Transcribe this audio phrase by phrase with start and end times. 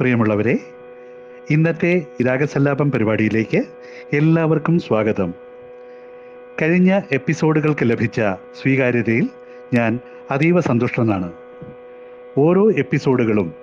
[0.00, 0.58] പ്രിയമുള്ളവരെ
[1.50, 3.62] ഇന്നത്തെ രാഗസല്ലാപം പരിപാടിയിലേക്ക്
[4.12, 5.34] എല്ലാവർക്കും സ്വാഗതം.
[6.62, 8.20] കഴിഞ്ഞ എപ്പിസോഡുകൾക്ക് ലഭിച്ച
[8.62, 9.28] സ്വീകാര്യതയിൽ
[9.74, 9.98] ഞാൻ
[10.30, 11.32] അതീവ സന്തുഷ്ടനാണ്.
[12.38, 13.54] ഓരോ എപ്പിസോഡുകളും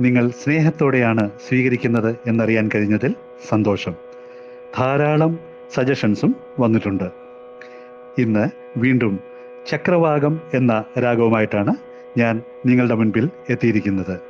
[0.00, 3.14] നിങ്ങൾ സ്നേഹത്തോടെയാണ് സ്വീകരിക്കുന്നത് എന്നറിയാൻ കഴിഞ്ഞതിൽ
[3.48, 3.94] സന്തോഷം.
[4.78, 5.38] ധാരാളം
[5.74, 7.10] സജഷൻസും വന്നിട്ടുണ്ട്.
[8.18, 9.20] ഇന്ന് വീണ്ടും
[9.70, 11.74] ചക്രവാകം എന്ന രാഗവുമായിട്ടാണ്
[12.18, 14.29] ഞാൻ നിങ്ങളുടെ മുൻപിൽ എത്തിയിരിക്കുന്നത്.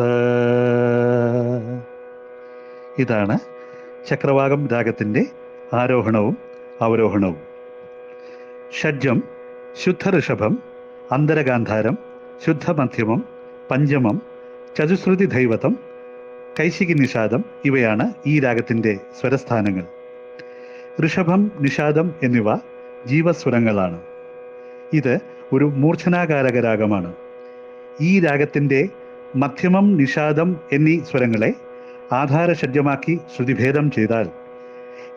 [3.00, 3.40] ഇതാണ്
[4.10, 5.26] ചക്രവാകം രാഗത്തിന്റെ
[5.74, 6.38] ആരോഹണവും
[6.82, 7.45] അവരോഹണവും.
[8.82, 9.24] ഷഡ്ജം
[9.84, 10.60] ശുദ്ധ ഋഷഭം
[11.12, 11.98] അന്തരഗാന്ധാരം
[12.46, 13.26] ശുദ്ധമധ്യമം
[13.72, 14.22] പഞ്ചമം
[14.78, 15.80] ചതുശ്രുതി ദൈവതം
[16.60, 19.84] കൈശികി നിഷാദം ഇവയാണ് ഈ രാഗത്തിന്റെ സ്വരസ്ഥാനങ്ങൾ.
[21.06, 22.56] ഋഷഭം നിഷാദം എന്നിവ
[23.06, 24.00] ജീവസ്വരങ്ങളാണ്.
[24.94, 25.20] ഇത്
[25.54, 27.14] ഒരു മൂർച്ഛനാകാരക രാഗമാണ്.
[28.02, 28.90] ഈ രാഗത്തിന്റെ
[29.36, 31.54] മധ്യമം നിഷാദം എന്നീ സ്വരങ്ങളെ
[32.12, 34.30] ആധാരഷഡ്യമാക്കി ശ്രുതിഭേദം ചെയ്താൽ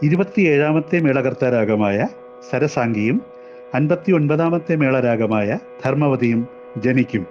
[0.02, 2.08] ഇരുപത്തിയേഴാമത്തെ മേളകർത്ത രാഗമായ
[2.50, 3.37] സരസാംഗിയും
[3.74, 7.26] അൻപത്തി ഒൻപതാമത്തെ മേളരാഗമായ ധർമ്മവതിയും ജനിക്കും.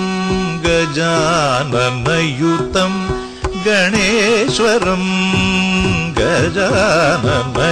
[1.61, 2.53] गजाननयुतं
[3.65, 5.09] गणेश्वरम्
[6.19, 7.63] गजाननयुतं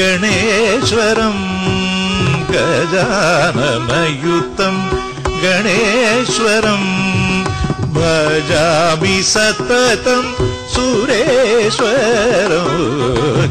[0.00, 1.42] गणेश्वरम्
[2.52, 3.56] गजाननयुतं
[5.44, 6.88] गणेश्वरम्
[7.98, 10.24] भजामि सततं
[10.74, 12.68] सुरेश्वरं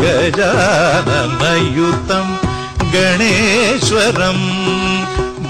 [0.03, 1.47] गजाननयुतं
[2.95, 4.45] गणेश्वरम्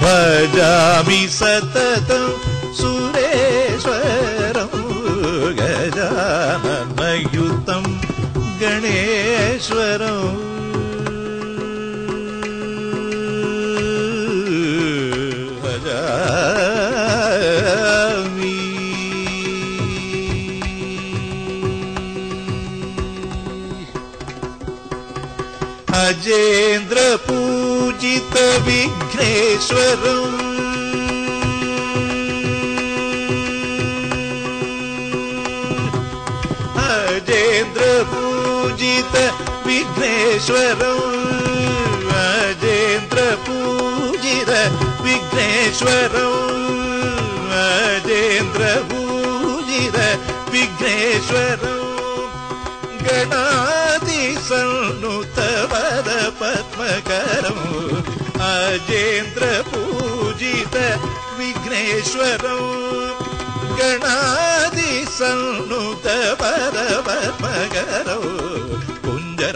[0.02, 2.37] भजामि सततम्
[17.18, 18.54] भजामि
[25.98, 28.36] अजेन्द्र पूजित
[28.66, 30.04] विघ्नेश्वर
[36.76, 39.14] अजेन्द्र पूजित
[39.68, 40.96] विघ्नेश्वरौ
[42.18, 44.50] अजेन्द्रपूजित
[45.04, 46.30] विघ्नेश्वरौ
[47.62, 49.96] अजेन्द्रपूजित
[50.52, 51.62] विघ्नेश्वरौ विघ्नेश्वर।
[53.04, 53.68] गणादिसन्नुत
[55.82, 56.08] पर
[56.40, 57.44] पद्मगर
[58.50, 60.74] अजेन्द्र पूजित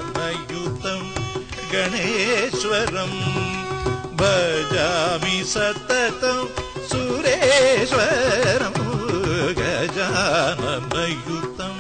[1.73, 3.19] गणेश्वरम्
[4.21, 6.51] भजामि सततम्
[6.93, 8.81] सुरेश्वरम्
[9.61, 10.63] गजान
[10.93, 11.79] गणेश्वरम् युतम्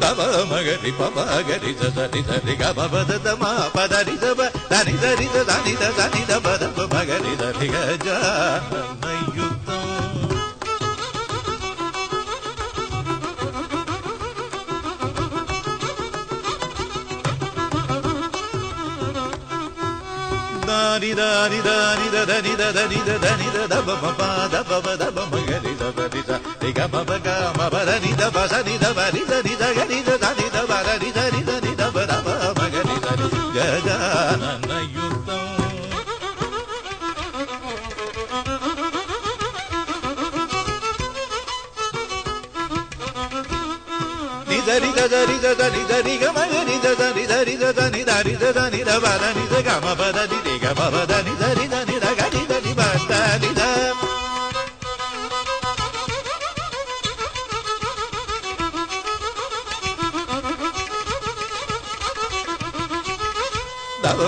[0.00, 0.20] తవ
[0.50, 2.62] మగరి పపగరి దరి దరి గ
[2.92, 3.44] బద దమ
[3.76, 4.40] పదరి దబ
[4.70, 9.03] దరి దరి దని దని దబ దబ మగరి దరి Gajanana
[21.04, 23.62] ri da ri da ri da da ri da da ri da da ri da
[23.72, 26.36] da ba ba ba da ba ba da ba ma ga ri da ba da
[26.62, 27.34] ri ga ma ba ga
[27.72, 29.98] ba da ri da ba sa ri da ba ri da ri da ga ri
[30.08, 32.32] da da ri da ba da ri da ri da ri da ba da ba
[32.58, 33.96] ma ga ri da ri ga ga
[34.42, 35.38] na na yu da
[44.64, 47.56] da ri da da ri da ri ga ma ga da da ri da ri
[47.62, 49.92] da da ri da ri da da ri da ba da ri da ga ma
[50.00, 50.43] ba
[50.78, 53.50] భవదని దని దని రగని దని బందని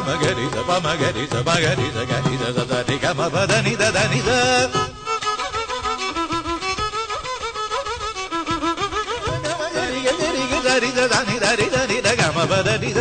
[0.06, 0.56] మగరి స
[0.86, 4.30] మగరి స మగరి స గరి స దని గమ పదని దని ద.
[9.76, 13.00] గరి గరి గరి దని దని దని ద గమ పదని ద.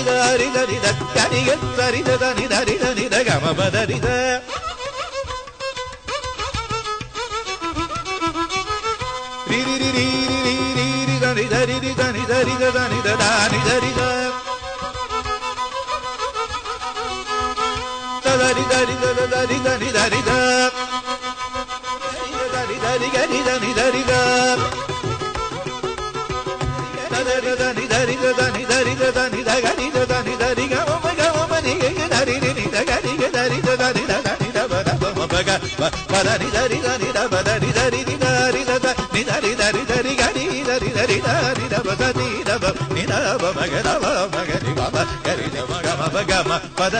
[0.00, 4.08] ರಿದ ರಿದ ರಿದ ತನಿಗೆ ಸರಿದ ದನಿದ ರಿದ ನಿದ ಗಮ ಬದರಿದ
[9.50, 10.06] ರಿರಿ ರಿರಿ
[10.46, 14.00] ರಿರಿ ರಿರಿ ದನಿ ದರಿ ರಿ ದನಿ ದರಿ ದ ದನಿ ದ ದಾನಿ ದರಿ ದ
[18.40, 20.32] ದರಿ ದರಿ ದ ದರಿ ದನಿ ದರಿ ದ
[22.54, 24.12] ದರಿ ದರಿ ಗರಿ ದನಿ ದರಿ ದ
[27.20, 29.89] దని దని దని దని దని దని
[43.42, 43.86] मगध
[44.34, 44.96] मगरि माप
[45.26, 45.48] हरि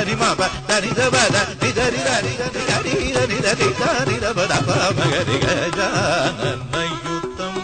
[0.06, 0.40] दि माप
[0.70, 1.16] हरिदव
[1.60, 6.40] दि हरि हरि हरि हरि हरि हरि हरिद मग हरि गजान
[6.72, 7.54] मयुत्तम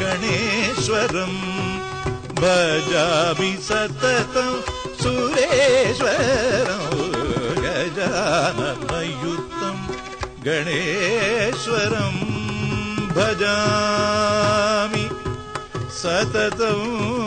[0.00, 1.34] गणेश्वरं
[2.40, 4.50] भजामि सततं
[5.02, 6.16] सुरेश्वर
[7.66, 8.58] गजान
[8.90, 9.84] मयुत्तम्
[10.46, 12.16] गणेश्वरं
[13.16, 15.06] भजामि
[16.00, 17.25] सततम्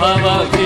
[0.03, 0.62] ಭವಗೆ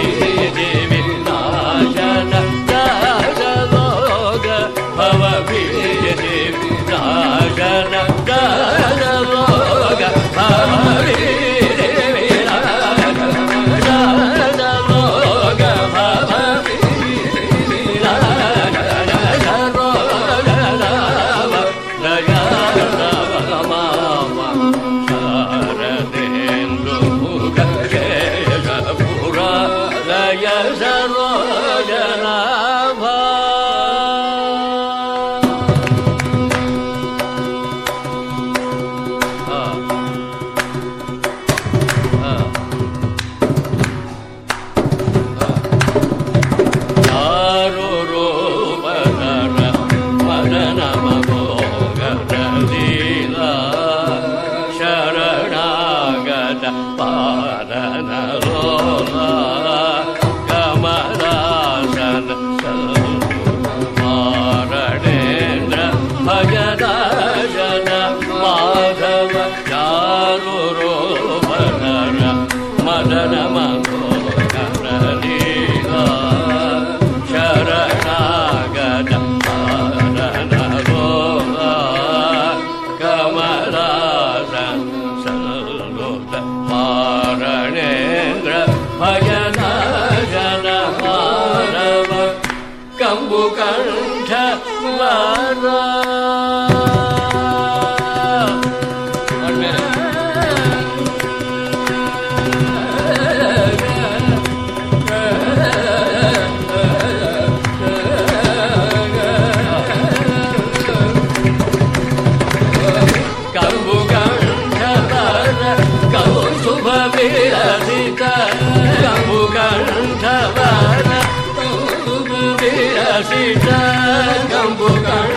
[124.90, 125.37] होता है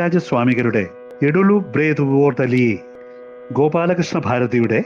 [0.00, 0.82] ത്യാഗരാജ സ്വാമികളുടെ
[1.22, 2.78] എഡുലു ബ്രേതുവോർതലി
[3.52, 4.78] ഗോപാലകൃഷ്ണ ഭാരതിയുടെ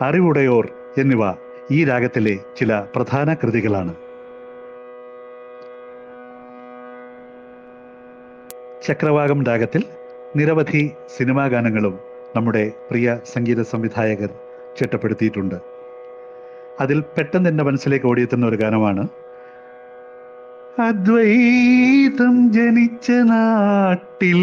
[0.00, 0.66] അറിവുടയോർ
[0.98, 1.22] എന്നിവ
[1.70, 3.94] ഈ രാഗത്തിലെ ചില പ്രധാന കൃതികളാണ്.
[8.86, 9.84] ചക്രവാകം രാഗത്തിൽ
[10.36, 10.84] നിരവധി
[11.16, 11.96] സിനിമാ ഗാനങ്ങളും
[12.36, 14.32] നമ്മുടെ പ്രിയ സംഗീത സംവിധായകർ
[14.76, 15.58] ചിട്ടപ്പെടുത്തിയിട്ടുണ്ട്.
[16.80, 19.04] അതിൽ പെട്ടെന്ന് എന്റെ മനസ്സിലേക്ക് ഓടിയെത്തുന്ന ഒരു ഗാനമാണ്
[20.78, 24.42] അദ്വൈതം ജനിച്ച നാട്ടിൽ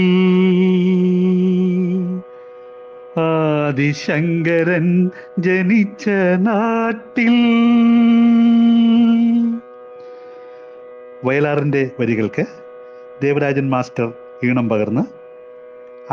[3.18, 7.36] ആദിശങ്കരൻ ജനിച്ച നാട്ടിൽ.
[11.26, 12.46] വയലാറിന്റെ വരികൾക്ക്
[13.22, 14.14] ദേവരാജൻ മാസ്റ്റർ
[14.44, 15.04] ഈണം പകർന്ന്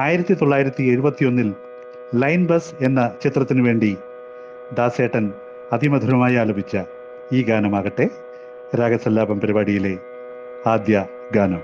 [0.00, 1.54] ആയിരത്തി തൊള്ളായിരത്തി എഴുപത്തിയൊന്നിൽ
[2.14, 3.96] ലൈൻ ബസ് എന്ന ചിത്രത്തിനു വേണ്ടി
[4.72, 5.32] ദാസേട്ടൻ
[5.72, 6.74] അതിമധുരമായി ആലപിച്ച
[7.32, 8.08] ഈ ഗാനമാകട്ടെ
[8.80, 10.11] രാഗസല്ലാപം പരിപാടിയിലെ
[10.66, 10.96] ആദ്യ
[11.32, 11.62] ഗാനം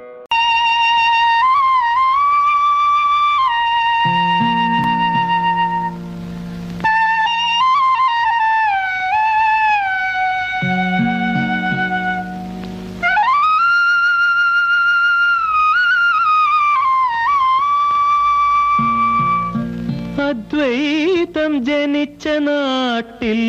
[20.21, 23.41] അദ്വൈതം ജനിച്ച നാട്ടിൽ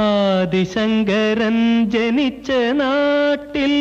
[0.00, 3.74] ആദിശങ്കരൻ ജനിച്ച നാട്ടിൽ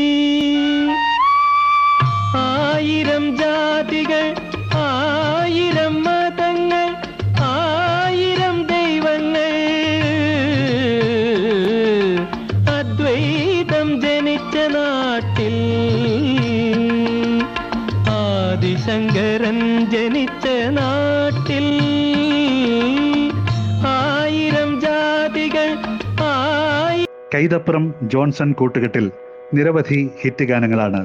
[27.48, 29.06] മൈതപ്പുറം ജോൺസൺ കൂട്ടുകെട്ടിൽ
[29.54, 31.02] നിരവധി ഹിറ്റ് ഗാനങ്ങളാണ്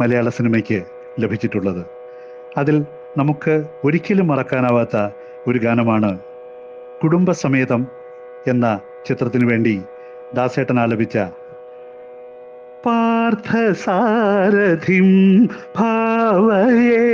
[0.00, 0.78] മലയാള സിനിമയ്ക്ക്
[1.20, 1.82] ലഭിച്ചിട്ടുള്ളത്.
[2.58, 2.76] അതിൽ
[3.18, 4.96] നമുക്ക് ഒരിക്കലും മറക്കാനാവാത്ത
[5.48, 6.10] ഒരു ഗാനമാണ്
[7.02, 7.82] കുടുംബസമേതം
[8.48, 9.74] എന്ന ചിത്രത്തിനു വേണ്ടി
[10.34, 11.16] ദാസേട്ടൻ ആലപിച്ച
[12.86, 13.48] പാർത്ഥസാരഥിം
[15.76, 17.06] ഭാവയേ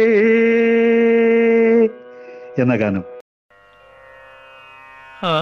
[2.62, 3.04] എന്ന ഗാനം.
[5.24, 5.32] ആ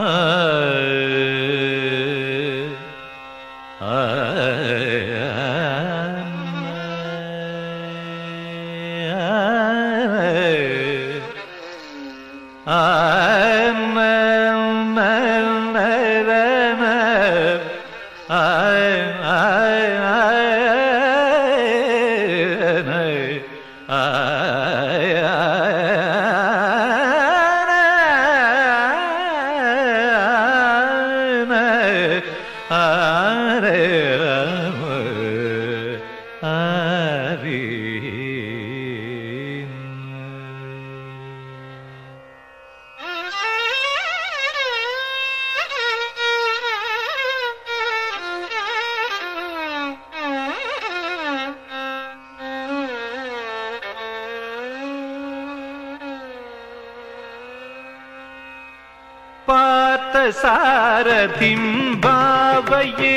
[59.50, 63.16] पार्थसारथिं भावये।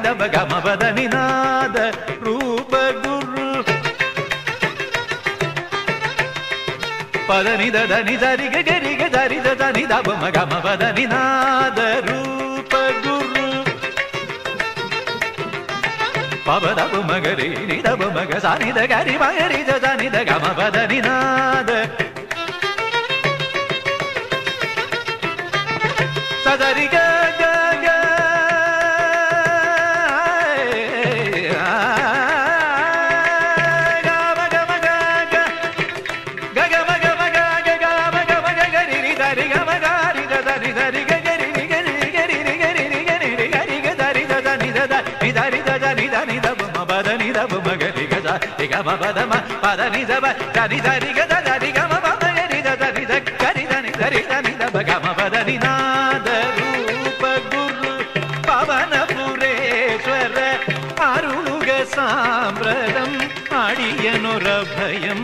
[0.00, 1.76] ಹರಿದವಗಮವದ ನಿನಾದ
[2.24, 3.46] ರೂಪ ಗುರು
[7.28, 13.44] ಪದ ನಿದ ದನಿ ದರಿಗ ಗರಿಗ ದರಿದ ದನಿ ದಬ ಮಗಮವದ ನಿನಾದ ರೂಪ ಗುರು
[16.46, 21.70] ಪವದಬು ಮಗರಿ ನಿದಬು ಮಗ ಸನಿದ ಗರಿ ಮಗರಿದ ದನಿದ ಗಮವದ ನಿನಾದ
[48.78, 50.10] గమ పదమ పద నిజ
[50.56, 53.08] దరి దరి గ దరి గమ పద గరి దరి ద
[53.40, 57.92] కరి దని దరి దని ద గమ పద నినాద రూప గురు
[58.46, 60.36] పవన పురేశ్వర
[61.08, 63.10] అరుళుగ సామ్రదం
[63.62, 65.20] అడియనురభయం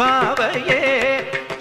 [0.00, 0.82] பாவையே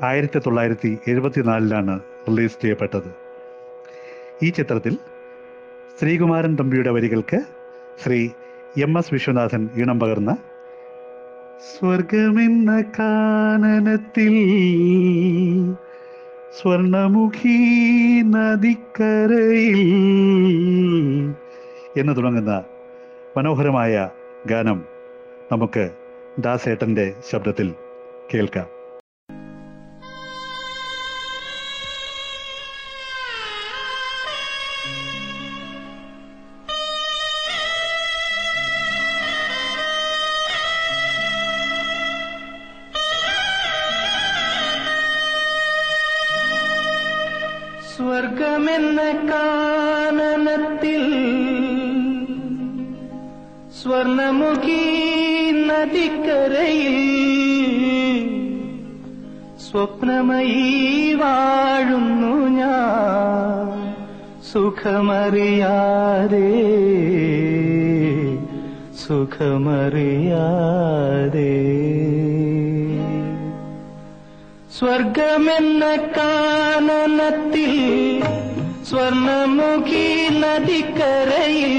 [0.03, 3.09] ആയിരത്തി തൊള്ളായിരത്തി എഴുപത്തിനാലിലാണ് റിലീസ് ചെയ്യപ്പെട്ടത്.
[4.43, 4.97] ഈ ചിത്രത്തിൽ
[5.99, 7.39] ശ്രീകുമാരൻ തമ്പിയുടെ വരികൾക്ക്
[8.03, 8.29] ശ്രീ
[8.77, 10.37] എം എസ് വിശ്വനാഥൻ ഈണം പകർന്ന
[11.69, 14.35] സ്വർഗമെന്ന കാനനത്തിൽ
[16.61, 17.57] സ്വർണമുഖി
[18.25, 19.81] നദിക്കരയിൽ
[21.97, 22.63] എന്ന് തുടങ്ങുന്ന
[23.37, 24.09] മനോഹരമായ
[24.47, 24.83] ഗാനം
[25.51, 26.06] നമുക്ക്
[26.39, 27.75] ദാസേട്ടന്റെ ശബ്ദത്തിൽ
[28.33, 28.76] കേൾക്കാം.
[59.77, 63.95] സ്വപ്നമയി വാഴുന്നു ഞാൻ.
[64.53, 66.49] സുഖമറിയാതെ
[69.07, 71.57] സുഖമറിയാതെ.
[74.79, 77.73] സ്വർഗമെന്ന കാനനത്തിൽ
[78.89, 81.75] സ്വർണമുഖി നദിക്കരയിൽ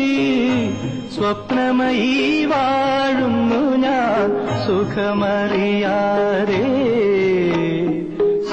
[1.15, 4.29] സ്വപ്നമയി വാഴുന്നു ഞാൻ.
[4.67, 6.65] സുഖമറിയാതെ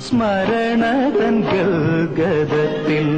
[0.06, 3.08] സ്മരണതൻ ഗൽഗതത്തിൽ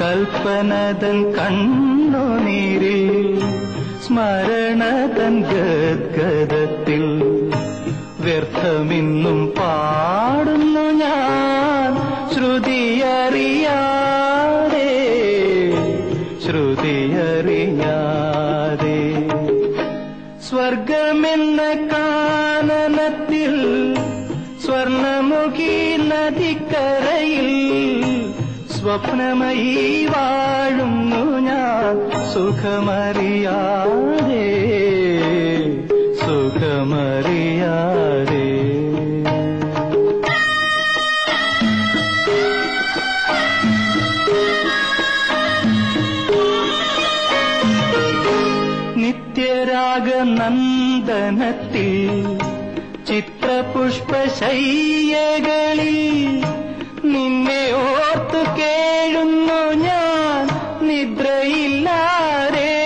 [0.00, 3.04] കൽപ്പനതൻ കണ്ണുനീരിൽ
[4.06, 7.04] സ്മരണതൻ ഗദ്ഗതത്തിൽ
[8.20, 11.92] വ്യർത്ഥമിന്നും പാടുന്നു ഞാൻ
[12.34, 14.01] ശ്രുതിയറിയാതെ
[20.52, 21.60] സ്വർഗമെന്ന
[21.90, 23.54] കാനനത്തിൽ
[24.64, 25.70] സ്വർണമുഖി
[26.10, 27.48] നദിക്കരയിൽ
[28.74, 29.74] സ്വപ്നമയി
[30.06, 32.00] വാഴുന്നു ഞാൻ.
[32.32, 34.46] സുഖമറിയാതെ
[36.22, 37.31] സുഖമറിയാതെ
[50.24, 51.94] നിത്യരാഗനന്ദനത്തിൽ
[53.08, 55.98] ചിത്രപുഷ്പശയ്യകളിൽ
[57.12, 60.44] നിന്നെ ഓർത്തു കേഴുന്നു ഞാൻ
[60.88, 62.76] നിദ്രയില്ലാരേ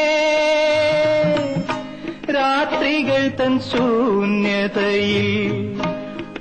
[2.37, 5.29] രാത്രികൾ തൻ ശൂന്യതയിൽ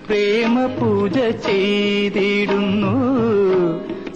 [0.08, 2.96] പ്രേമപൂജ ചെയ്തിടുന്നു.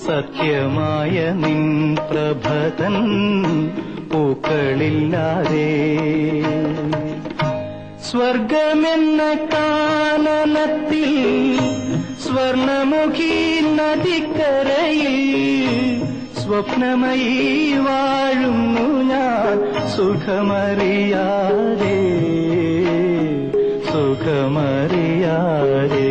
[0.08, 1.62] സത്യമായ നിൻ
[2.10, 2.96] പ്രഭതൻ
[4.12, 5.72] പൂക്കളില്ലാതെ.
[8.02, 9.22] സ്വർഗമെന്ന
[9.54, 11.14] കാനനത്തിൽ
[12.24, 13.36] സ്വർണമുഖി
[13.78, 15.18] നദിക്കരയിൽ
[16.40, 19.56] സ്വപ്നമയി വാഴുന്നു ഞാൻ
[19.90, 22.00] സുഖമറിയാതെ
[23.92, 26.10] സുഖമറിയാതെ.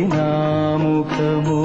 [0.00, 1.60] నాముఖము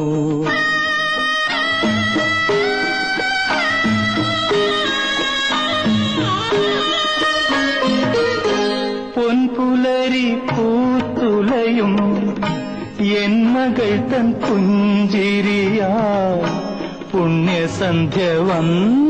[9.15, 11.99] பொன்புலரி பூத்துலையும்
[13.23, 15.91] என் மகள் தன் புஞ்சிரியா?
[17.11, 19.06] புண்ணிய சந்திய வந்த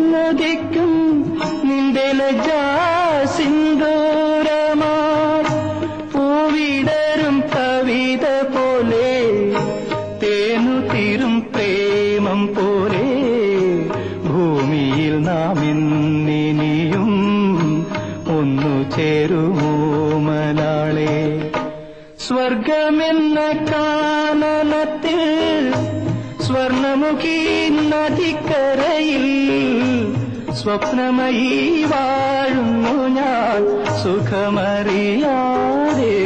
[30.78, 33.62] സ്വപ്നമയി വാഴുന്നു ഞാൻ.
[34.02, 36.18] സുഖമറിയാതെ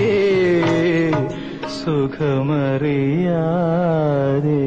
[1.75, 4.63] സുഖമറിയാതെ.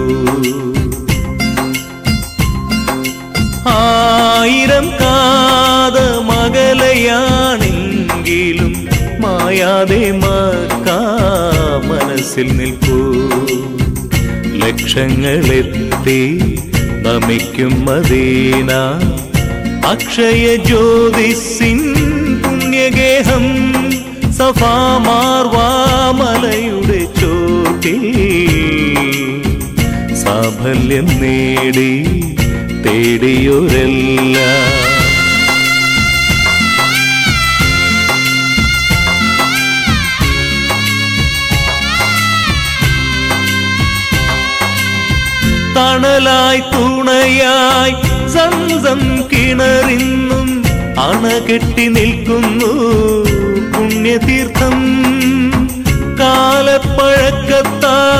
[3.71, 5.97] ആയിരം കാത
[6.29, 7.01] മകലയാണെങ്കിലും
[9.23, 10.97] മായാതെ മക്കാ
[11.89, 12.99] മനസ്സിൽ നിൽപ്പൂ
[14.63, 16.21] ലക്ഷങ്ങളെത്തി
[17.05, 18.71] നമിക്കും മദീന.
[19.91, 21.81] അക്ഷയ ജ്യോതിസിൻ
[22.43, 23.45] പുണ്യഗേഹം
[24.37, 25.01] സഫാമാർവാമലയുടെ
[27.19, 28.01] ചോട്ടിൽ
[30.25, 31.91] സാഫല്യം നേടി
[32.83, 34.63] തേടിയൊരെല്ലാം.
[45.75, 47.95] തണലായി തുണയായി
[48.27, 50.49] സംസം കിണറിന്നും
[51.05, 52.73] അണകെട്ടി നിൽക്കുന്നു
[53.73, 54.77] പുണ്യതീർത്ഥം.
[56.19, 58.14] കാലപ്പഴക്കത്താൽ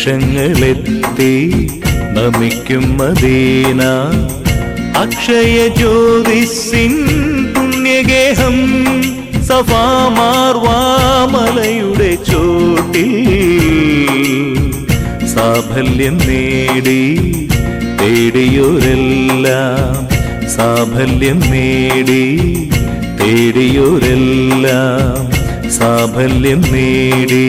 [0.05, 1.35] ലക്ഷങ്ങളെത്തി
[2.12, 3.83] നമിക്കും മദീന.
[4.97, 6.93] അക്ഷയ ജ്യോതിസിൻ
[7.55, 8.57] പുണ്യഗേഹം
[9.45, 13.14] സഫാമാർവാമലയുടെ ചോട്ടിൽ
[15.27, 17.03] സാഫല്യം നേടി
[18.01, 19.95] തേടിയോരെല്ലാം.
[20.51, 22.25] സാഫല്യം നേടി
[23.21, 25.14] തേടിയോരെല്ലാം.
[25.73, 27.47] സാഫല്യം നേടി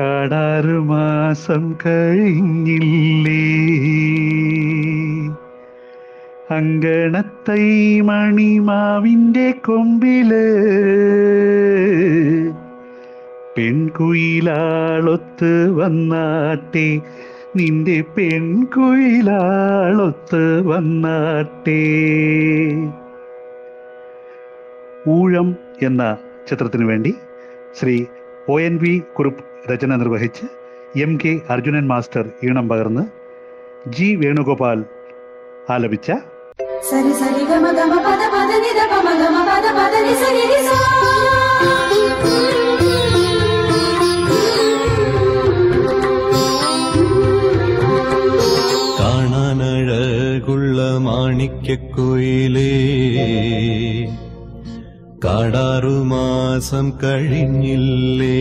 [0.00, 3.76] കാടാറു മാസം കഴിഞ്ഞില്ലേ.
[6.50, 10.34] അങ്കണത്തൈ മണിമാവിന്റെ കൊമ്പിൽ
[13.60, 16.84] പെൺകുയിലാളൊത്ത് വന്നാട്ടെ.
[17.56, 18.80] നിന്റെ പെൺകുയിലാളൊത്ത്
[20.70, 21.80] വന്നാട്ടെ.
[25.08, 25.48] ഊഴം
[25.82, 26.02] എന്ന
[26.48, 27.12] ചിത്രത്തിന് വേണ്ടി
[27.78, 27.96] Shri
[28.48, 30.44] O N V Kurup രചന നിർവഹിച്ച്
[31.02, 33.04] എം കെ അർജുനൻ മാസ്റ്റർ ഈണം പകർന്ന്
[33.96, 34.78] ജി വേണുഗോപാൽ
[35.70, 36.08] ആലപിച്ച
[36.90, 40.22] സരി സരി ഗമ ഗമ പദ പദ നിദ പമ ഗമ പദ പദ നിസ
[40.68, 40.78] സോ
[51.40, 52.72] മാണിക്യക്കുയിലേ
[55.24, 58.40] കാടാറുമാസം കഴിഞ്ഞില്ലേ.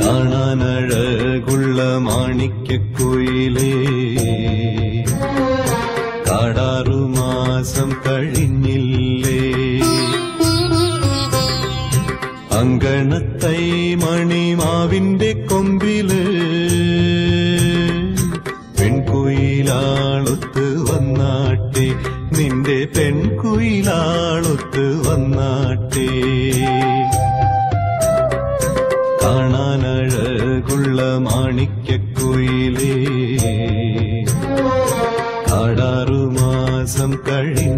[0.00, 3.72] കാണാനഴകുള്ള മാണിക്യക്കുയിലേ
[6.30, 9.42] കാടാറുമാസം കഴിഞ്ഞില്ലേ.
[12.60, 13.62] അങ്കണത്തൈ
[14.04, 16.10] മണിമാവിന്റെ കൊമ്പിൽ
[19.66, 21.86] പെൺകുയിലാളൊത്ത് വന്നാട്ടെ.
[22.38, 26.08] നിന്റെ പെൺകുയിലാളൊത്ത് വന്നാട്ടെ.
[29.22, 32.94] കാണാനഴകുള്ള മാണിക്യക്കുയിലേ.
[35.50, 37.75] കാടാറുമാസം കഴിഞ്ഞില്ലേ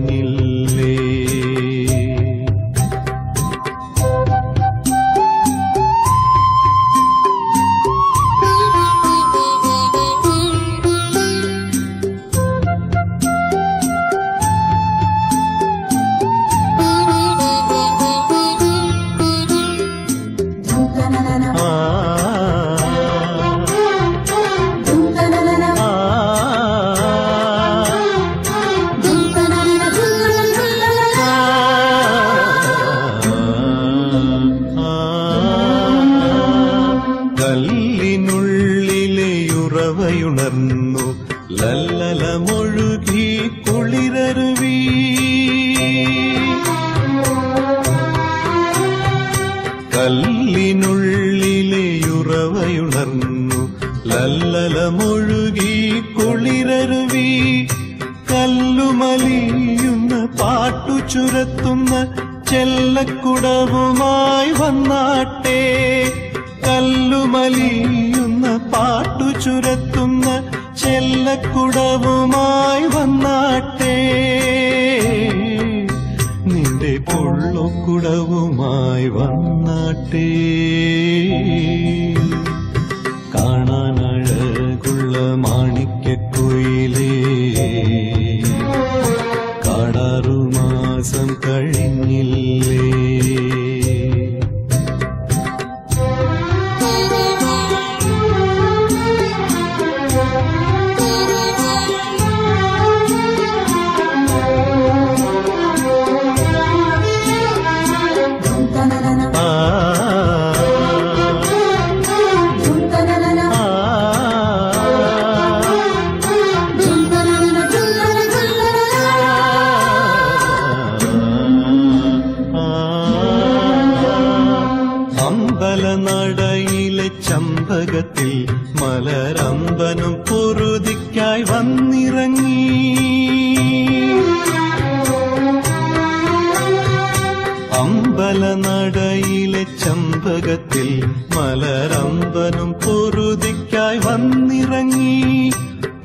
[138.58, 145.50] അമ്പലനടയിലെ ചമ്പകത്തിൽ മലരമ്പനും പൊറുതിക്കായി വന്നിറങ്ങി.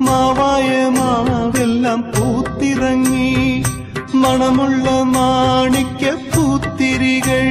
[0.02, 3.64] മാവായ മാവെല്ലാം പൂത്തിറങ്ങി.
[4.16, 7.48] മണമുള്ള മാണിക്ക പൂത്തിരികൾ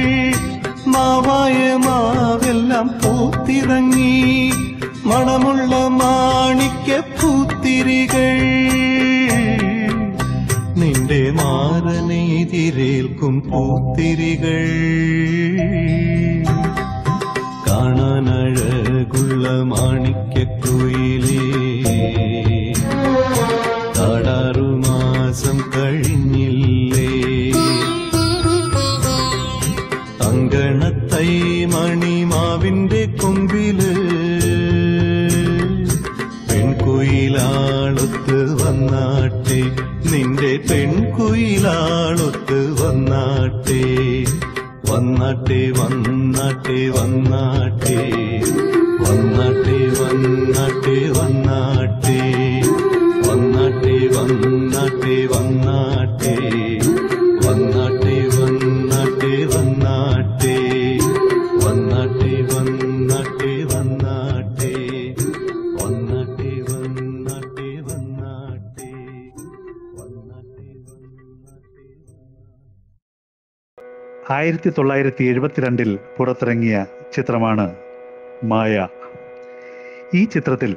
[0.87, 4.51] മാവായ മാവെല്ലാം പൂത്തിറങ്ങി.
[5.05, 8.33] മണമുള്ള മാണിക്ക പൂത്തിരികൾ
[10.75, 11.31] നിന്റെ
[13.13, 14.65] മാറനെതിരേൽക്കും പൂത്തിരികൾ.
[17.67, 21.41] കാണാനഴകുള്ള പ്രിയമുള്ള മാണിക്യക്കുയിലേ.
[23.97, 27.11] താടാറു മാസം കഴിഞ്ഞില്ലേ.
[30.21, 31.31] തങ്കണത്തൈ
[31.65, 33.79] മണിമാവിന്റെ കൊമ്പിൽ
[36.49, 39.61] പെൺകുയിലാളൊത്ത് വന്നാട്ടെ.
[40.11, 42.42] നിന്റെ പെൺകുയിലാളൊത്ത്
[45.23, 48.22] വന്നാട്ടെ വന്നാട്ടെ വന്നാട്ടെ.
[74.43, 77.75] ആയിരത്തി തൊള്ളായിരത്തി എഴുപത്തിരണ്ടിൽ പുറത്തിറങ്ങിയ ചിത്രമാണ്
[78.43, 78.87] മായ.
[80.15, 80.75] ഈ ചിത്രത്തിൽ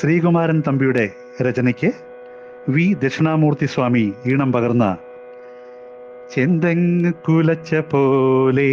[0.00, 1.10] ശ്രീകുമാരൻ തമ്പിയുടെ
[1.42, 1.90] രചനയ്ക്ക്
[2.68, 2.94] വി.
[3.02, 4.96] ദക്ഷിണാമൂർത്തി സ്വാമി ഈണം പകർന്ന
[6.34, 8.70] ചെന്തങ് കുലച്ച പോലെ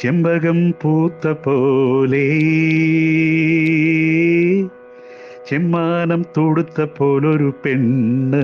[0.00, 2.28] ചെമ്പകം പൂത്ത പോലെ
[5.50, 8.42] ചെമ്മാനം തൊടുത്ത പോലൊരു പെണ്ണ്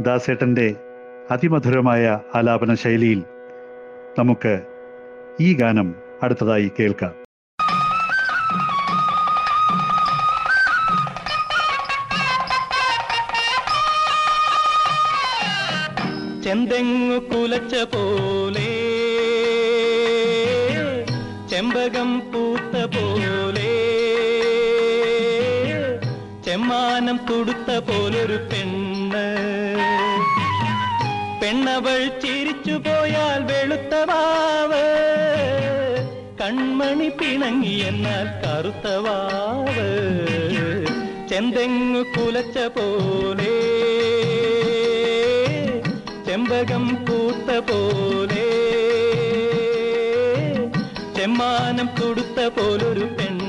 [0.00, 0.76] ദാസേട്ടന്റെ
[1.30, 3.20] അതിമധുരമായ ആലാപന ശൈലിയിൽ
[4.18, 4.54] നമുക്ക്
[5.40, 7.14] ഈ ഗാനം അടുത്തതായി കേൾക്കാം.
[16.44, 18.68] ചെന്തെങ്ങു കുലച്ച പോലെ
[21.48, 23.70] ചെമ്പകം പൂത്ത പോലെ
[26.44, 28.75] ചെമ്മാനം തുടുത്ത പോലൊരു പെണ്ണ്
[31.46, 34.86] പെണ്ണവൾ ചിരിച്ചു പോയാൽ വെളുത്ത വാവ്.
[36.40, 39.86] കൺമണി പിണങ്ങി എന്നാൽ കറുത്ത വാവ്.
[41.28, 43.56] ചെന്തെങ്ങു കുലച്ച പോലെ.
[46.24, 48.50] ചെമ്പകം പൂത്ത പോലെ.
[51.16, 53.45] ചെമ്മാനം തുടുത്ത പോലൊരു പെണ്ണ്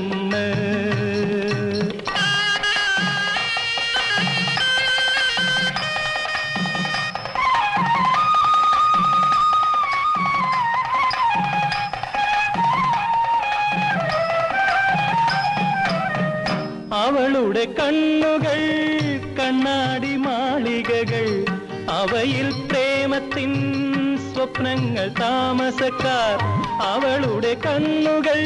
[24.67, 26.39] സ്വപ്നങ്ങൾ താമസക്കാർ
[26.85, 28.39] അവളുടെ കണ്ണുകൾ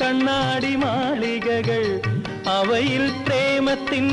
[0.00, 1.84] കണ്ണാടി മാളികകൾ
[2.48, 4.06] അവയിൽ പ്രേമത്തിൻ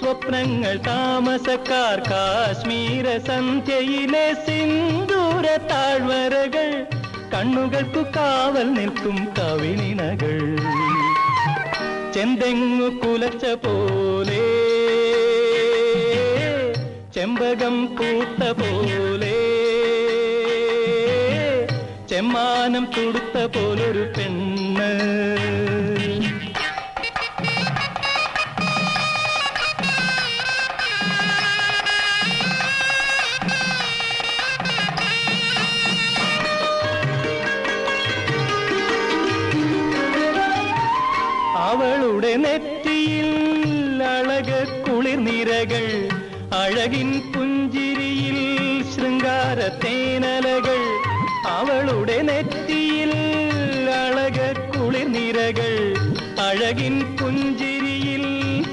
[0.00, 6.68] സ്വപ്നങ്ങൾ താമസക്കാർ കാശ്മീര സന്ധ്യയിലെ സിന്ദൂര താഴ്വരകൾ
[7.34, 10.36] കണ്ണുകൾക്കു കാവൽ നിൽക്കും കവിനിനകൾ
[12.12, 14.44] ചെന്തെങ്ങു കുലച്ച പോലെ
[17.12, 19.34] ചെമ്പകം പൂത്ത പോലെ
[22.13, 24.89] ചെമ്മാനം തുടുത്ത പോലൊരു പെണ്ണ്
[41.63, 43.37] அவளுடைய நெற்றியில்
[44.09, 44.49] அழக
[44.85, 45.93] குளிர் நிறகள்
[46.55, 48.45] அழகின் புஞ்சிரியில்
[48.91, 50.87] சிருங்கார தேனலகள்
[51.45, 53.11] അവളുടെ നെറ്റിയിൽ
[53.93, 54.39] അളക
[54.71, 55.73] കുളിർ നിരകൾ
[56.45, 58.23] അഴകിൻ പുഞ്ചിരിയിൽ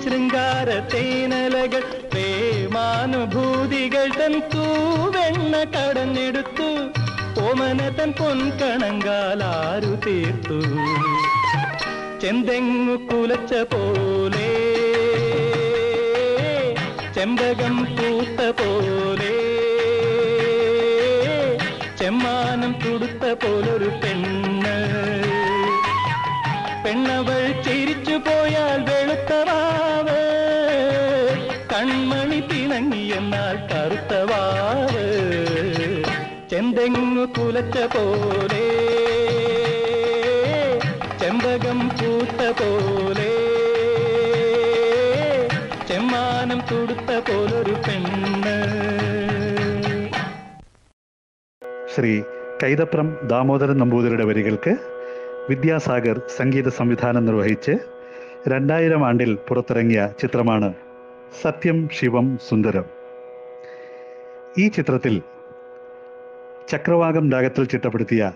[0.04, 6.68] ശൃംഗാര തേനലകൾ പ്രേമാനുഭൂതികൾ തൻ തൂവെണ്ണ കടഞ്ഞെടുത്തു
[7.46, 10.58] ഓമന തൻ പൊൻകണങ്കാലാരു തീർത്തു.
[12.22, 14.50] ചെന്തെങ്ങു കുലച്ച പോലെ
[17.14, 19.34] ചെമ്പകം പൂത്ത പോലെ
[22.10, 24.72] ചെമ്മാനം തുടുത്ത പോലൊരു പെണ്ണ്.
[26.84, 30.22] പെണ്ണവൾ ചിരിച്ചു പോയാൽ വെളുത്തവാവ്
[31.72, 35.06] കൺമണി പിണങ്ങിയെന്നാൽ കറുത്തവാവ് കറുത്ത വാവ്.
[36.50, 38.64] ചെന്തെങ്ങു കുലച്ച പോലെ.
[41.18, 43.30] ചെമ്പകം പൂത്ത പോലെ.
[45.88, 48.99] ചെമ്മാനം തുടുത്ത പോലൊരു പെണ്ണ്.
[52.00, 52.22] ശ്രീ
[52.62, 54.76] കൈതപ്രം ദാമോദരൻ നമ്പൂതിരിയുടെ വരികൾക്ക്
[55.48, 57.72] വിദ്യാസാഗർ സംഗീത സംവിധാനം നിർവഹിച്ച്
[58.48, 60.74] രണ്ടായിരം ആണ്ടിൽ പുറത്തിറങ്ങിയ ചിത്രമാണ്
[61.42, 62.84] സത്യം ശിവം സുന്ദരം.
[64.58, 65.22] ഈ ചിത്രത്തിൽ
[66.68, 68.32] ചക്രവാകം രാഗത്തിൽ ചിട്ടപ്പെടുത്തിയ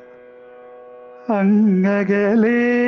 [1.31, 2.85] അങ്ങകലേ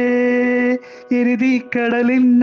[1.12, 2.40] ദൈവം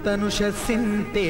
[0.07, 1.25] तनुष सिंते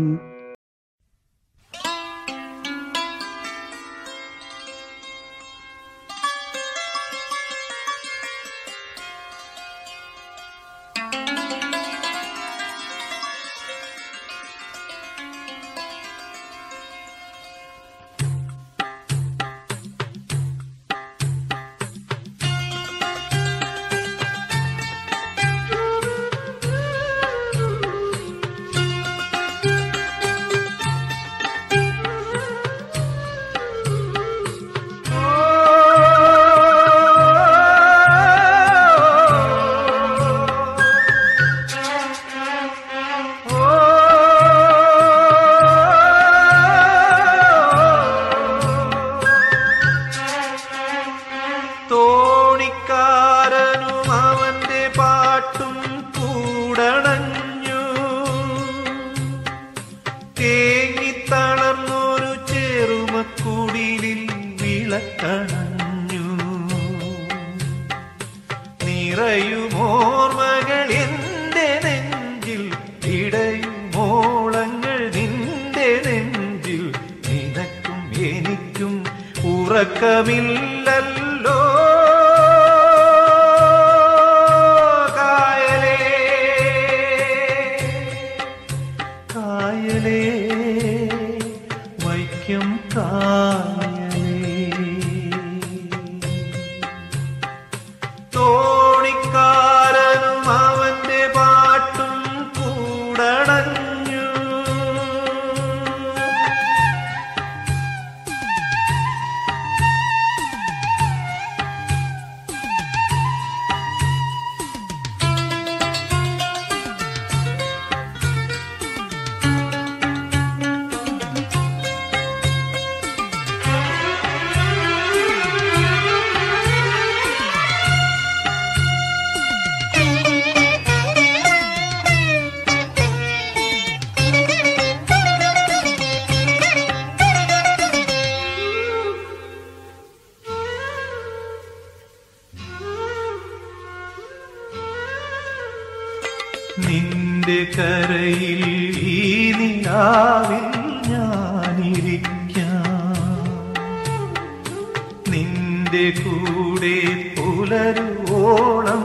[157.95, 159.03] പുലരുവോളം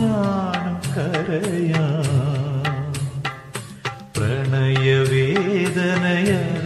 [0.00, 1.84] ഞാനും കരയാ.
[4.16, 6.59] പ്രണയവേദനയറിഞ്ഞവർക്കായി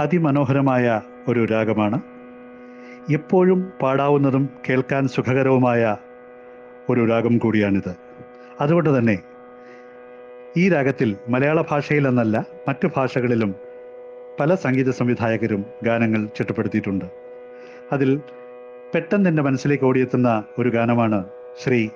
[0.00, 2.00] അതിമനോഹരമായ ഒരു രാഗമാണ്.
[3.10, 5.96] എപ്പോഴും പാടാവുന്നതും കേൾക്കാൻ സുഖകരവുമായ
[6.90, 7.96] ഒരു രാഗം കൂടിയാണിത്.
[8.60, 9.18] അതുകൊണ്ട് തന്നെ
[10.56, 13.54] ഈ രാഗത്തിൽ മലയാള ഭാഷയിൽ എന്നല്ല മറ്റു ഭാഷകളിലും
[14.40, 17.04] പല സംഗീത സംവിധായകരും ഗാനങ്ങൾ ചിട്ടപ്പെടുത്തിയിട്ടുണ്ട്.
[17.92, 18.20] അതിൽ
[18.94, 21.24] പെട്ടെന്ന് എന്റെ മനസ്സിലേക്ക് ഓടിയെത്തുന്ന ഒരു ഗാനമാണ്
[21.64, 21.88] ശ്രീ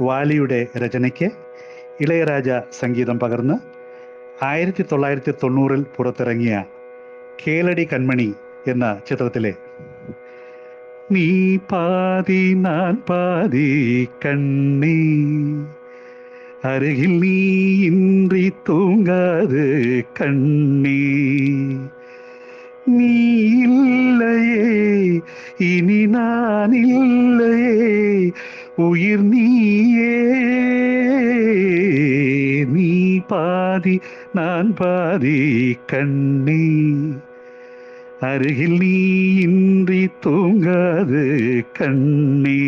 [0.00, 1.28] വാലിയുടെ രചനയ്ക്ക്
[2.00, 3.54] ഇളയരാജ സംഗീതം പകർന്ന്
[4.44, 6.64] ആയിരത്തി തൊള്ളായിരത്തി തൊണ്ണൂറിൽ പുറത്തിറങ്ങിയ
[7.42, 8.34] കേളടി കൺമണി
[8.66, 9.54] എന്ന ചിത്രത്തിലെ
[11.12, 14.96] നീ പാതി നാൻ പാതി കണ്ണേ
[16.62, 17.36] அருகில் நீ
[17.80, 19.64] இன்றி தூங்காது
[20.12, 21.00] கண்ணே.
[22.86, 23.14] நீ
[23.62, 25.22] இல்லையே
[25.58, 28.32] இனி நான் இல்லையே.
[28.76, 30.14] உயிர் நீயே
[33.30, 33.94] പാതി
[34.36, 35.36] നാൻ പാതി
[35.92, 36.64] കണ്ണി.
[38.22, 38.96] അരുകിൽ നീ
[39.40, 41.26] ഇന്ദ്രി തൂങ്ങാതെ
[41.78, 42.58] கண்ணே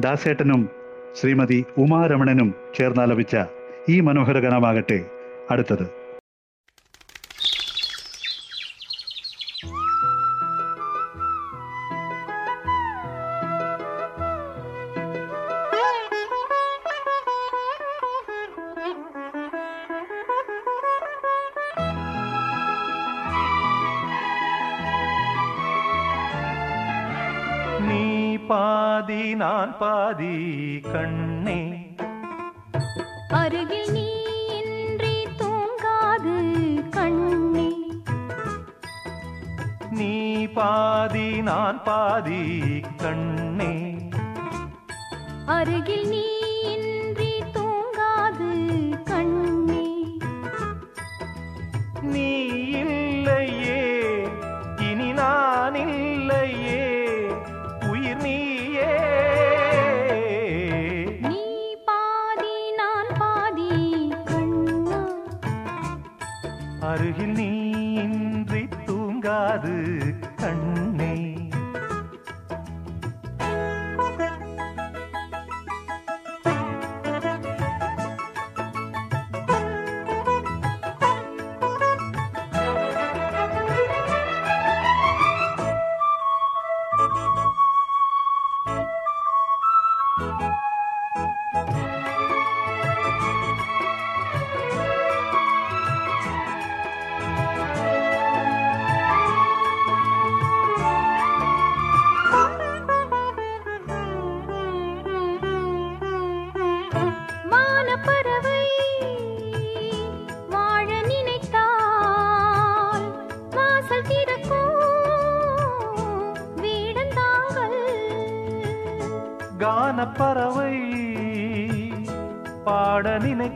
[0.00, 0.62] ദാസേട്ടനും
[1.20, 3.36] ശ്രീമതി ഉമാരമണനും ചേർന്നാലപിച്ച
[3.88, 4.98] ഈ മനോഹര ഗണമാകട്ടെ
[5.50, 5.86] അടുത്തത്.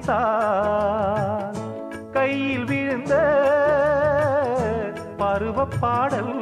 [0.04, 1.58] நினைத்தால்
[2.12, 3.14] கையில் விழுந்த
[5.16, 6.32] பருவ பாடல்.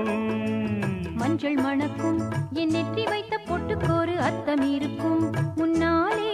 [1.14, 2.20] மஞ்சள் மணக்கும்
[2.52, 5.32] என் நெற்றி வைத்த பொட்டுக்கோரு அர்த்தம் இருக்கும்.
[5.54, 6.32] முன்னாலே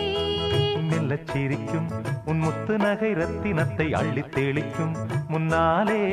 [0.77, 1.89] மெல்லச் சிரிக்கும்
[2.25, 4.95] உன் முத்து நகை ரத்தினத்தை அள்ளித் தெளிக்கும்.
[5.29, 6.05] முன்னாலே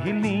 [0.00, 0.39] मोहिनी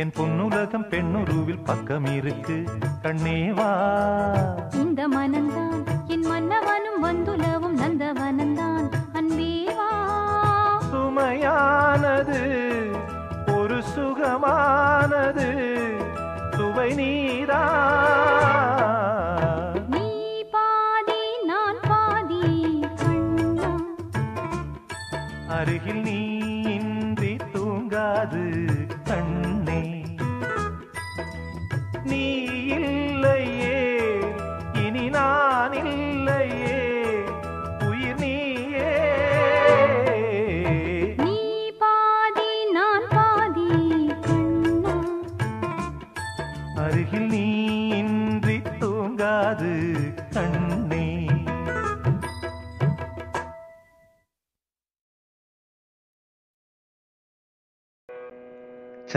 [0.00, 2.56] என் பொன்னுலகம் பெண்ணுருவில் பக்கம் இருக்கு.
[3.04, 3.70] கண்ணேவா
[4.82, 8.86] இந்த மனந்தான் என் மன்னவனும் வந்துலவும் நந்தவனந்தான்.
[9.18, 9.90] அன்பேவா
[10.90, 12.40] சுமையானது
[13.56, 15.48] ஒரு சுகமானது
[16.56, 17.62] சுவை நீரா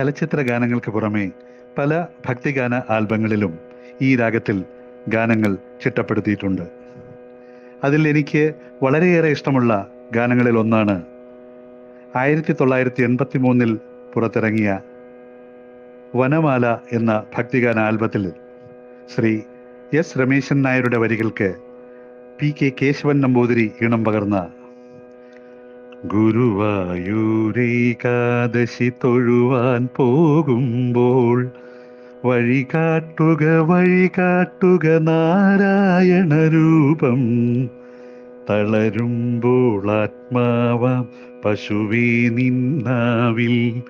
[0.04, 1.26] ചലച്ചിത്ര ഗാനങ്ങൾക്ക് പുറമെ
[1.78, 1.92] പല
[2.26, 3.54] ഭക്തിഗാന ആൽബങ്ങളിലും
[4.02, 4.58] ഈ രാഗത്തിൽ
[5.10, 5.52] ഗാനങ്ങൾ
[5.84, 6.64] ചിട്ടപ്പെടുത്തിയിട്ടുണ്ട്.
[7.84, 8.42] അതിൽ എനിക്ക്
[8.82, 9.72] വളരെയേറെ ഇഷ്ടമുള്ള
[10.12, 10.96] ഗാനങ്ങളിൽ ഒന്നാണ്
[12.16, 13.72] ആയിരത്തി തൊള്ളായിരത്തി എൺപത്തി മൂന്നിൽ
[14.14, 14.74] പുറത്തിറങ്ങിയ
[16.16, 18.26] വനമാല എന്ന ഭക്തിഗാന ആൽബത്തിൽ
[19.16, 19.34] ശ്രീ
[19.92, 21.50] എസ് രമേശൻ നായരുടെ വരികൾക്ക്
[22.40, 24.38] പി കെ കേശവൻ നമ്പൂതിരി ഈണം പകർന്ന
[26.06, 31.52] ഗുരുവായൂരേകാദശി തൊഴുവാൻ പോകുമ്പോൾ
[32.26, 37.22] വഴി കാട്ടുക വഴി കാട്ടുക നാരായണ രൂപം.
[38.50, 41.10] തളരുമ്പോൾ ആത്മാവാം
[41.46, 43.82] പശുവേ നിന്നാവിൽ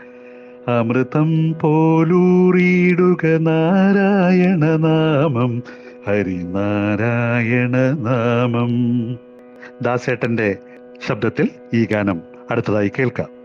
[0.80, 5.64] അമൃതം പോലൂറിയിടുക നാരായണ നാമം
[6.08, 8.74] ഹരിനാരായണ നാമം.
[9.82, 10.56] ദാസേട്ടന്റെ
[11.08, 13.43] ശബ്ദത്തിൽ ഈ ഗാനം അടുത്തതായി കേൾക്കാം.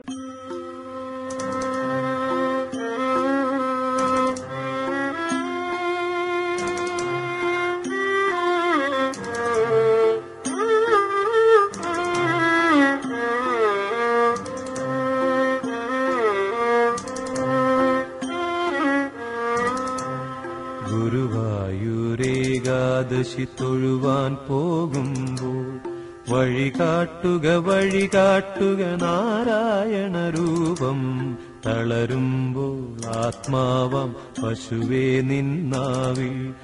[28.15, 31.37] കാട്ടുക നാരായണ രൂപം.
[31.67, 36.55] തളരുമ്പോൾ ആത്മാവം പശുവേ നിന്നാവിൽ.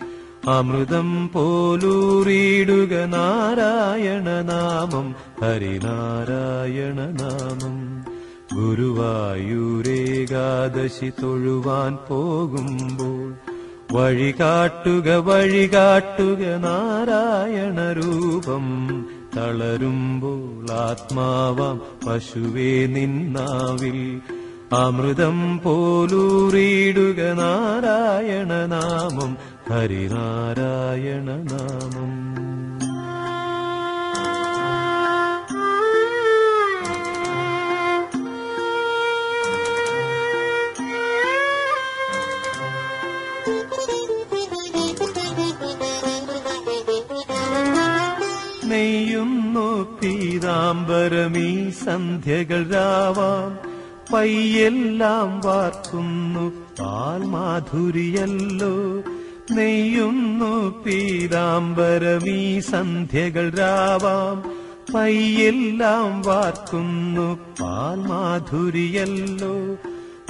[0.50, 5.14] അമൃതം പോലൂറിയിടുക നാരായണ നാമം.
[5.42, 8.04] ഹരിനാരായണ നാമം.
[8.54, 13.34] ഗുരുവായൂരേകാദശി തൊഴുവാൻ പോകുമ്പോൾ
[13.92, 19.03] വഴികാട്ടുക വഴികാട്ടുക വഴി നാരായണ രൂപം.
[19.36, 24.20] തളരുമ്പോൾ ആത്മാവാം പശുവേ നിന്നാവിൽ.
[24.74, 29.36] അമൃതം പോലൂറിയിടുക നാരായണ നാമം
[29.70, 32.24] ഹരിനാരായണ നാമം.
[48.68, 49.13] നെയ്യുന്നു
[49.84, 53.58] പീതാംബരമീ സന്ധ്യകൾ രാവാം.
[54.14, 59.02] പയ്യെല്ലാം വാർക്കുന്നു പാൽമാധുരിയല്ലോ.
[59.54, 64.56] നെയ്യുന്നു പീതാംബരമീ സന്ധ്യകൾ രാവാം.
[64.94, 69.76] പയ്യെല്ലാം വാർക്കുന്നു പാൽമാധുരിയല്ലോ.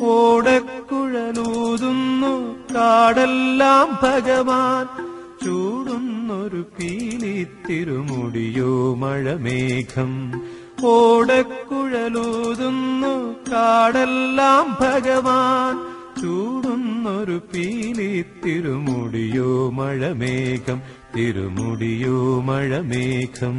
[0.07, 5.14] ഓടക്കുഴലൂതുന്നു കാടെല്ലാം ഭഗവാൻ.
[5.45, 10.43] ചൂടുന്നൊരു പീലി തിരുമുടിയോ മഴമേഘം.
[10.85, 15.79] ഓടക്കുഴലൂതുന്നു കാടെല്ലാം ഭഗവാൻ.
[16.23, 20.83] ചൂടുന്നൊരു പീലി തിരുമുടിയോ മഴമേഘം.
[21.17, 23.57] തിരുമുടിയോ മഴമേഘം.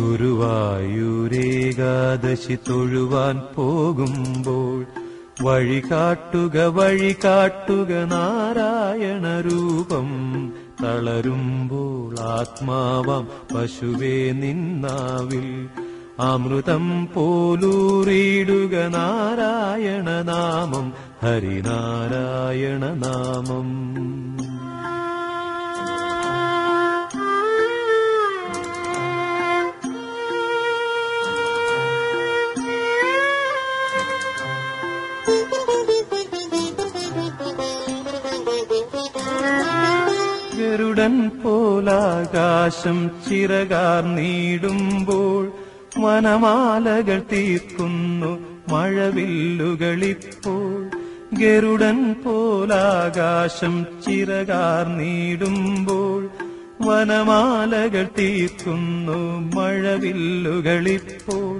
[0.00, 5.03] ഗുരുവായൂരേകാദശി തൊഴുവാൻ പോകുമ്പോൾ
[5.42, 10.06] വഴി കാട്ടുക വഴി കാട്ടുക നാരായണ രൂപം.
[10.82, 15.68] തളരുമ്പോൾ ആത്മാവാം പശുവേ നിന്നാവിൽ.
[16.20, 23.94] അമൃതം പോലൂറിയിടുക നാരായണ നാമം ഹരിനാരായണ നാമം.
[40.74, 45.52] ഗരുഡൻ പോലാകാശം ചിറകാർ നീടുമ്പോൾ
[45.98, 48.30] വനമാലകൾ തീർക്കുന്നു
[48.72, 50.80] മഴവില്ലുകളിപ്പോൾ.
[51.40, 56.20] ഗരുഡൻ പോലാകാശം ചിറകാർ നീടുമ്പോൾ
[56.80, 59.20] വനമാലകൾ തീർക്കുന്നു
[59.56, 61.56] മഴവില്ലുകളിപ്പോൾ.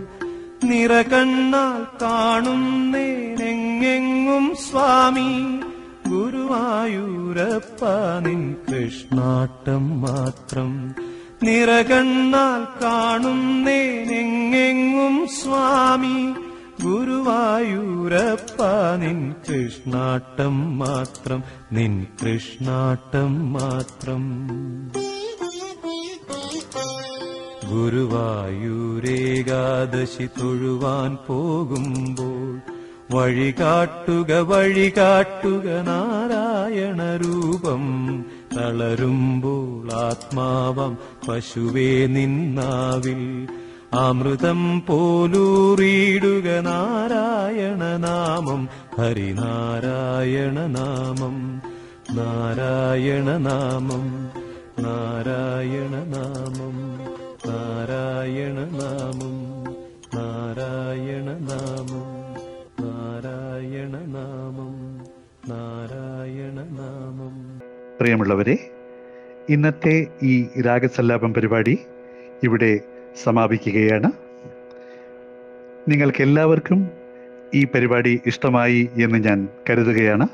[0.64, 5.30] നിറകണ്ണാൽ കാണുന്നേനെങ്ങെങ്ങും സ്വാമി
[6.08, 7.84] ഗുരുവായൂരപ്പ
[8.26, 10.94] നിൻ കൃഷ്ണാട്ടം മാത്രം.
[11.42, 16.34] നിറകണ്ണാൽ കാണുന്നേനെങ്ങെങ്ങും സ്വാമി.
[16.84, 18.62] ഗുരുവായൂരപ്പ
[18.98, 21.42] നിൻ കൃഷ്ണാട്ടം മാത്രം.
[21.72, 24.52] നിൻ കൃഷ്ണാട്ടം മാത്രം.
[27.72, 32.73] ഗുരുവായൂരേകാദശി തൊഴുവാൻ പോകുമ്പോൾ
[33.10, 38.24] വഴി കാട്ടുക വഴി കാട്ടുക നാരായണ രൂപം.
[38.56, 40.98] തളരുമ്പോൾ ആത്മാവം
[41.28, 43.48] പശുവേ നിന്നാവിൽ.
[43.92, 48.68] അമൃതം പോലൂറിയിടുക നാരായണ നാമം.
[48.98, 51.62] ഹരിനാരായണ നാമം.
[52.16, 54.30] നാരായണ നാമം.
[54.84, 56.96] നാരായണ നാമം.
[57.52, 59.64] നാരായണ നാമം.
[60.14, 62.13] നാരായണ നാമം.
[63.88, 65.04] നാമം
[68.00, 68.70] പ്രിയമുള്ളവരെ
[69.48, 71.78] ഇന്നത്തെ ഈ രാഗസല്ലാപം പരിപാടി
[72.42, 72.80] ഇവിടെ
[73.22, 74.12] സമാപിക്കുകയാണ്.
[75.88, 76.90] നിങ്ങൾക്ക് എല്ലാവർക്കും
[77.54, 80.28] ഈ പരിപാടി ഇഷ്ടമായി എന്ന് ഞാൻ കരുതുകയാണ്.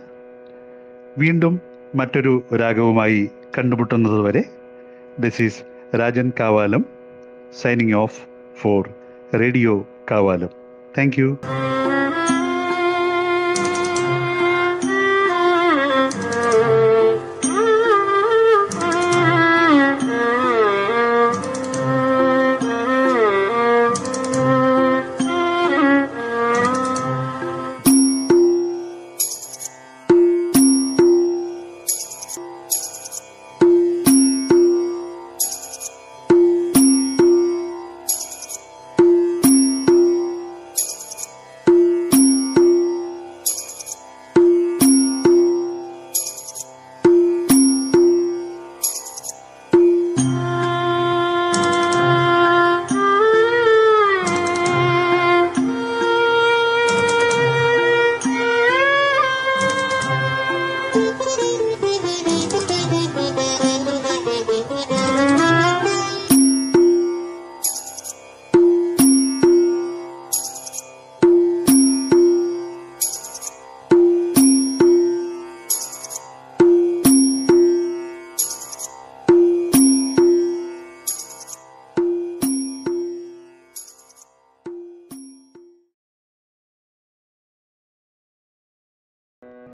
[1.18, 1.60] വീണ്ടും
[1.94, 4.44] മറ്റൊരു രാഗവുമായി കണ്ടുമുട്ടുന്നതുവരെ
[5.20, 5.62] this is
[5.96, 6.84] Rajan Kavalam
[7.62, 8.20] signing off
[8.56, 8.88] for
[9.34, 10.48] radio Kavalam.
[10.98, 11.38] Thank you